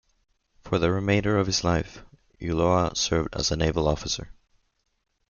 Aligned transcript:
For 0.63 0.79
the 0.79 0.91
remainder 0.91 1.37
of 1.37 1.45
his 1.45 1.63
life, 1.63 2.03
Ulloa 2.41 2.95
served 2.95 3.35
as 3.35 3.51
a 3.51 3.55
naval 3.55 3.87
officer. 3.87 4.31